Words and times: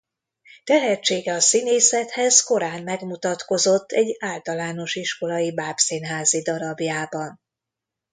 Tehetsége 0.63 1.33
a 1.33 1.39
színészethez 1.39 2.41
korán 2.41 2.83
megmutatkozott 2.83 3.91
egy 3.91 4.15
általános 4.19 4.95
iskolai 4.95 5.53
bábszínházi 5.53 6.41
darabjában. 6.41 7.39